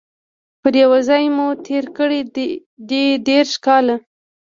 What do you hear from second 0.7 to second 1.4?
یوه ځای